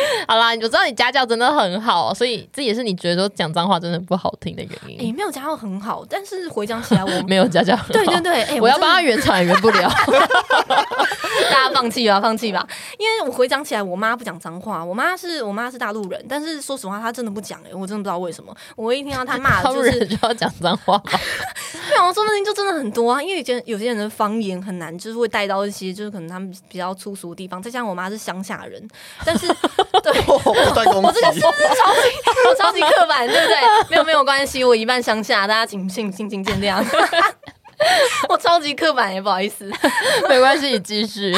[0.29, 5.11] 好啦，我知道你家教真的很好，所以这也是你觉得说讲脏话真的不好听的原因。
[5.11, 9.91] 哎、没有家教很好，但是回想起来我， 没有家教很好，对对对， 我要帮他圆场也圆不了。
[11.51, 12.67] 大家放弃吧，放弃吧。
[12.99, 18.55] 因为我回想起来，我妈不讲脏话，我妈是我妈是大陆人，但是说实话，她真的不讲哎、我真的不知道为什么。
[18.77, 21.21] 我一听到她骂就是就要讲脏话吧？
[21.91, 23.23] 没有，说不定就真的很多啊。
[23.23, 27.63] 因为以前有些人的方言很难，就是会带到一些就是可能他们比较粗俗的地方。
[27.63, 28.87] 再加上我妈是乡下人，
[29.25, 29.47] 但是
[30.03, 30.39] 对不
[30.75, 31.41] 断攻击，我超级
[32.49, 33.57] 我超级刻板，对不对？
[33.91, 36.85] 没有没有关系，我一半乡下，大家请请请请见谅。
[38.29, 39.71] 我超级刻板也不好意思。
[40.29, 41.33] 没关系，你继续。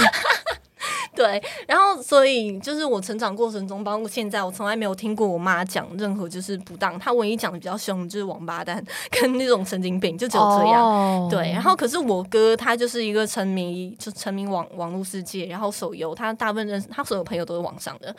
[1.14, 6.98] 对，然后所以就是我成长过程中，包括现在，我从来没有听过我妈讲任何就是不当。
[6.98, 10.82] 她唯一讲的比较凶，就是王八蛋 跟那种神经病，就只有这样。
[10.82, 18.14] 哦对，然后可是我哥他就是一个沉迷，就沉迷网网络世界，然后手游，他大部分认识他所有朋友都是网上的，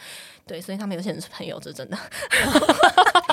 [0.46, 1.98] 对，所以他没有些人是朋友，这真的。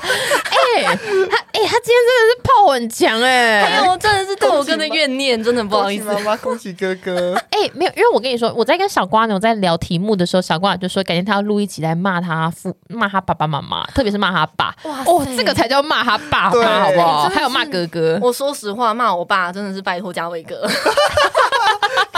[0.01, 6.25] 哎、他哎、他今天真的是炮很强哎、哎呦，我真的是对我哥的怨念，真的不好意思恭喜。
[6.25, 7.35] 妈妈，恭喜哥哥。
[7.51, 14.73] 哎、没有，因为我跟你说，我在跟小瓜牛在聊题目的时候，小瓜牛就说改天他要录一集来骂他父、骂他爸爸妈妈，特别是骂他爸。
[14.85, 17.29] 哇哦，这个才叫骂他爸对妈，好不好？
[17.29, 18.17] 还有骂哥哥。
[18.23, 20.65] 我说实话，骂我爸真的是拜托嘉伟哥。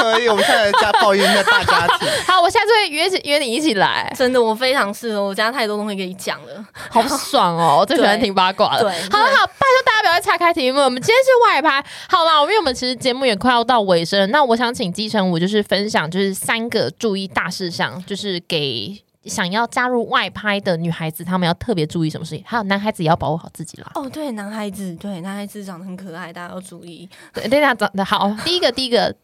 [0.01, 2.09] 可以，我们现在家抱怨一下大家庭。
[2.27, 6.65] 好，我下次会约起约你一起来，真的，我非常适合，我家太多东西给你讲了。
[6.89, 7.79] 好爽哦！
[7.81, 8.83] 我最喜欢听八卦了。
[8.83, 11.85] 对好了好，拜托大家不要再岔开题目，我们今天是外拍。
[12.09, 19.03] 好啦，因为我们其实节目也快要到尾声了，那我想请基成武就是分享就是三个注意大事项，就是给。
[19.27, 22.43] 想要加入外拍的女孩子，她们要特别注意什么事情？
[22.47, 23.87] 还有男孩子也要保护好自己啦。
[23.95, 27.07] 哦，对，男孩子，对，男孩子长得很可爱，大家要注意。
[27.35, 28.35] 对，大家，长得好。
[28.47, 29.15] 第一个，第一个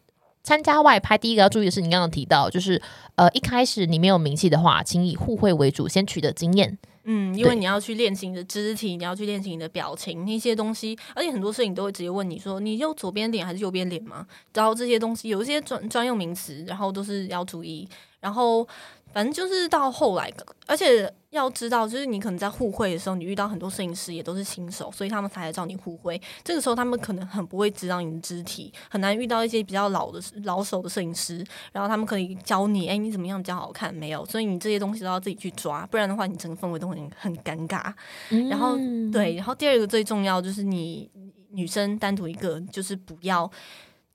[0.47, 2.81] 参加外拍，第一个要注意的是，你刚刚提到，就是
[3.15, 6.77] 呃，一开始你没有名气的话，请以互惠为主，先取得经验。
[7.03, 14.25] 嗯，因为你要去练习你的肢体，你要去练习你的表情那些东西，而且很多事情都会直接问你说，你用左边脸还是右边脸吗？
[14.53, 17.85] 然后这些东西有一些专专用名词，然后都是要注意。
[18.21, 18.65] 然后
[19.13, 20.31] 反正就是到后来，
[20.67, 26.21] 而且要知道，就是你可能在互惠的时候，你遇到很多摄影师也都是新手，所以他们才来找你互惠。
[26.43, 33.93] 这个时候他们可能很不会指导你的肢体，很难遇到一些比较老的老手的摄影师，然后他们可以教你，哎，你怎么样比较好看？
[33.93, 37.91] 没有，所以你这些东西都要自己去抓，不然的话，你整个氛围都很很尴尬。
[38.49, 41.09] 然后嗯，对，然后第二个最重要就是你
[41.51, 43.49] 女生单独一个，就是不要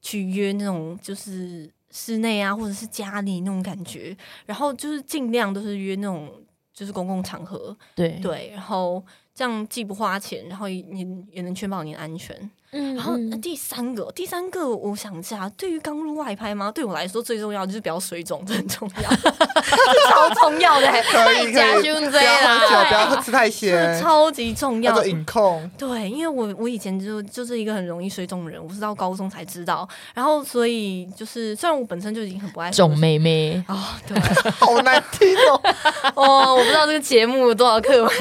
[0.01, 4.16] 去约那种就是室内啊，或者是家里那种感觉，
[4.47, 6.28] 然后就是尽量都是约那种
[6.72, 8.18] 就是公共场合，对。
[8.20, 12.51] 对，然后这样既不花钱，然后也也也能确保你的安全。
[12.73, 16.73] 嗯然后、第三个，第三个，我想一下，对于刚入外拍吗？
[16.73, 25.07] 对我来说最重要就是不要水肿，这很重要，这超重要的、欸， 可以可以，加胸不要喝酒，不要吃太这咸，超级重要叫做。
[25.07, 25.70] 饮控。
[25.77, 33.62] 对，因为我我以前就就是一个很容易水肿的人，我是到高中才知道，然后所以就是虽然我本身就已经很不爱喝肿妹妹。
[33.68, 34.18] 哦，对
[34.53, 35.61] 好难听哦！
[36.16, 38.12] 哦，我不知道这个节目有多少课文，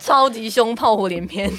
[0.00, 1.52] 超级凶，炮火连篇。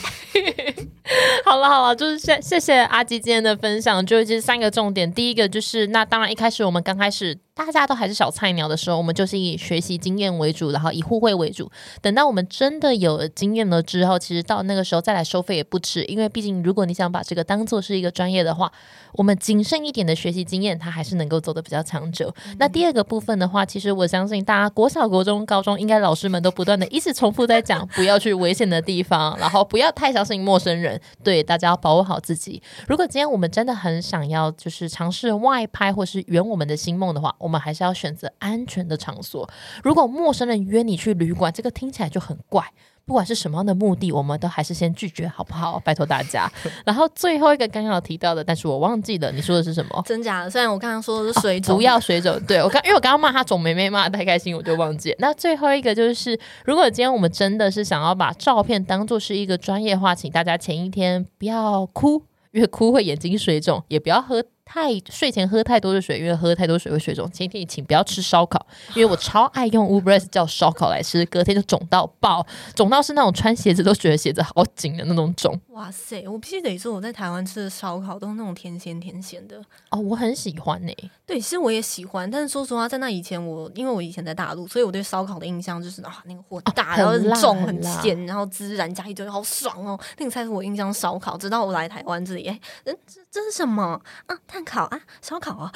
[1.46, 5.12] 好了好了，就是谢谢谢阿基今天的分享，就是三个重点。
[5.14, 11.72] 第一个就是，那当然一开始我们刚开始大家都还是小菜鸟的时候，我们就是以学习经验为主，然后以互惠为主。
[12.02, 18.70] 等到我们真的有了经验了之后，其实到那个时候再来收费也不迟，因为毕竟如果你想把这个当做是一个专业的话，
[19.14, 22.34] 我们谨慎一点的学习经验，它还是能够走得比较长久。
[22.60, 31.00] 那第二个部分的话，其实我相信大家国小、国中、高中应该老师们都不断的一直重复在讲，不要去危险的地方，然后不要太相信陌生人。
[31.24, 32.62] 对，大家要保护好自己。
[32.86, 39.48] 如果今天我们真的很想要，就是尝试外拍或是圆我们的新梦的话，我们还是要选择安全的场所。
[39.84, 42.66] 如果陌生人约你去旅馆，这个听起来就很怪。
[43.06, 45.80] 不管是什么样的目的，我们都还是先拒绝，好不好？
[45.82, 46.52] 拜托大家。
[46.84, 50.02] 然后最后一个刚刚有提到的，但是我忘记了，你说的是什么？
[50.08, 50.50] 真假的？
[50.50, 52.36] 虽然我刚刚说的是水肿、不要水肿。
[52.48, 55.16] 对我刚，因为我刚刚骂他肿妹妹骂的太开心，我就忘记。
[55.20, 56.36] 那最后一个就是，
[56.66, 62.24] 如果今天我们真的是想要把照片当做是一个专业化，请大家前一天不要哭。
[62.52, 67.32] 因为哭会眼睛水肿，也不要喝太睡前喝太多的水，因为喝太多水会水肿。
[67.32, 72.46] 前提请不要吃烧烤，因为我超爱用 Uber Eats 叫烧烤来吃，隔天就肿到爆，
[72.76, 75.58] 肿到是那种穿鞋子都觉得鞋子好紧的那种肿。
[75.70, 76.28] 哇塞！
[76.28, 79.62] 我必须得说，我在台湾吃的烧烤都是那种甜咸甜咸的。
[79.92, 80.94] 哦，我很喜欢呢、
[81.26, 90.00] 对，其实我也喜欢，但是说实话，在那以前我，因为我以前在大陆，所以我对烧烤的印象就是啊，那个火大，哦然后很重、很咸，然后孜然加一堆，好爽哦！
[90.18, 91.38] 那个才是我印象烧烤。
[91.38, 94.38] 直到我来台湾这里，哎，嗯，这这是什么啊？
[94.48, 95.70] 炭烤啊，烧烤啊？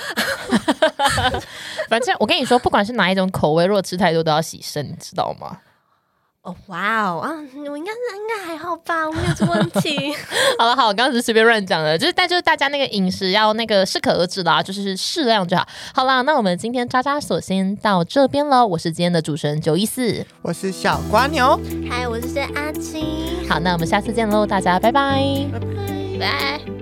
[1.89, 5.57] 反正我跟你说，不管是哪一种口味，如果吃太多都要洗肾，你知道吗？
[6.41, 7.29] 哦，哇哦啊！
[7.69, 10.13] 我应该是应该还好吧，我没有这问题。
[10.57, 15.67] 好了，好，我刚刚只是随便乱讲的，就是但就是大家那个饮食要那个适可而止啦，就是适量就好。
[15.93, 21.59] 好啦，那我们今天渣渣所先到这边喽，我是今天的主持人九一四，我是小瓜牛。
[21.89, 25.19] 嗨，我是阿青，好，那我们下次见喽，大家拜拜
[25.51, 26.19] 拜。
[26.21, 26.78] 拜。